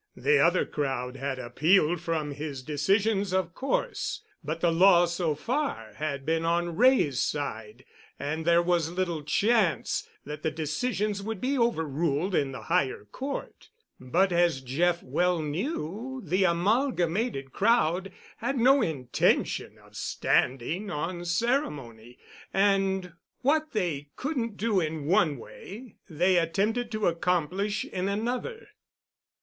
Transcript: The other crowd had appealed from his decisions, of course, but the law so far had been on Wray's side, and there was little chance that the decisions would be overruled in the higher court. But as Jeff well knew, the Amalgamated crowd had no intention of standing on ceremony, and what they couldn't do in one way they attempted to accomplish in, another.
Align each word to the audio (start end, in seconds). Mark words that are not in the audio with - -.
The 0.17 0.39
other 0.39 0.65
crowd 0.65 1.15
had 1.17 1.37
appealed 1.37 2.01
from 2.01 2.31
his 2.31 2.63
decisions, 2.63 3.31
of 3.33 3.53
course, 3.53 4.23
but 4.43 4.59
the 4.59 4.71
law 4.71 5.05
so 5.05 5.35
far 5.35 5.93
had 5.93 6.25
been 6.25 6.43
on 6.43 6.75
Wray's 6.75 7.19
side, 7.19 7.85
and 8.17 8.43
there 8.43 8.63
was 8.63 8.89
little 8.91 9.21
chance 9.21 10.09
that 10.25 10.41
the 10.41 10.49
decisions 10.49 11.21
would 11.21 11.39
be 11.39 11.55
overruled 11.55 12.33
in 12.33 12.51
the 12.51 12.63
higher 12.63 13.05
court. 13.11 13.69
But 13.99 14.31
as 14.31 14.61
Jeff 14.61 15.03
well 15.03 15.39
knew, 15.39 16.19
the 16.25 16.45
Amalgamated 16.45 17.53
crowd 17.53 18.11
had 18.37 18.57
no 18.57 18.81
intention 18.81 19.77
of 19.77 19.95
standing 19.95 20.89
on 20.89 21.25
ceremony, 21.25 22.17
and 22.51 23.13
what 23.41 23.73
they 23.73 24.09
couldn't 24.15 24.57
do 24.57 24.79
in 24.79 25.05
one 25.05 25.37
way 25.37 25.97
they 26.09 26.37
attempted 26.37 26.91
to 26.93 27.05
accomplish 27.05 27.85
in, 27.85 28.09
another. 28.09 28.69